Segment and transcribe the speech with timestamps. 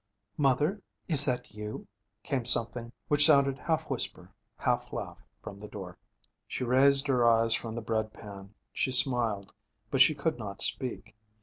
[0.35, 1.85] 'Mother, is that you?'
[2.23, 5.95] came something which sounded half whisper, half laugh from the door.
[6.47, 8.55] She raised her eyes from the bread pan.
[8.73, 9.53] She smiled.
[9.91, 11.15] But she could not speak.